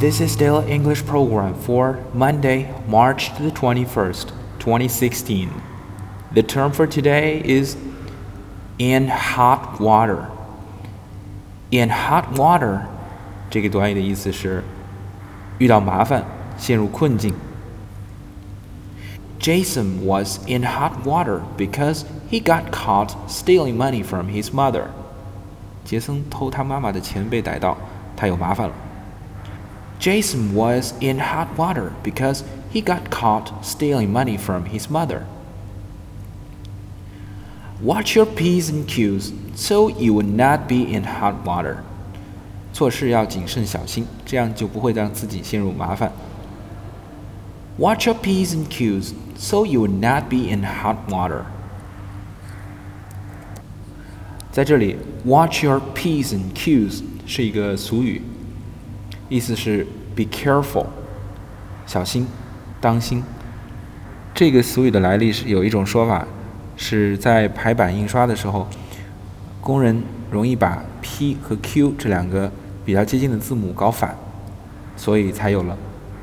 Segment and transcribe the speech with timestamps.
[0.00, 5.48] This is Daily English program for Monday, March the 21st, 2016.
[6.32, 7.76] The term for today is
[8.78, 10.28] in hot water.
[11.70, 12.86] In hot water
[13.48, 14.64] 这个短语的意思是
[15.58, 16.24] 遇到麻烦，
[16.58, 17.34] 陷入困境。
[19.38, 24.86] Jason was in hot water because he got caught stealing money from his mother.
[25.84, 27.76] 杰森偷他妈妈的钱被逮到，
[28.16, 28.74] 他有麻烦了。
[29.98, 35.26] Jason was in hot water because he got caught stealing money from his mother.
[37.80, 41.78] Watch your P's and Q's so you will not be in hot water.
[42.72, 46.10] 做事要谨慎小心，这样就不会让自己陷入麻烦。
[47.78, 51.42] Watch your P's and Q's so you will not be in hot water.
[54.50, 58.22] 在这里，watch your P's and Q's 是一个俗语。
[59.28, 60.86] 意思是 be careful，
[61.86, 62.26] 小心，
[62.80, 63.22] 当心。
[64.34, 66.26] 这个俗语的来历是有一种说法，
[66.76, 68.66] 是在排版印刷的时候，
[69.60, 72.50] 工人容易把 P 和 Q 这两个
[72.84, 74.16] 比较接近的字母搞反，
[74.96, 75.76] 所以才有了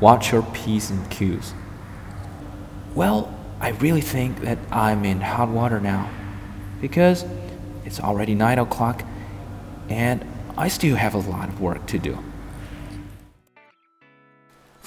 [0.00, 3.26] watch your P's and Q's。Well,
[3.58, 6.04] I really think that I'm in hot water now,
[6.80, 7.24] because
[7.86, 8.98] it's already nine o'clock,
[9.88, 10.20] and
[10.54, 12.16] I still have a lot of work to do.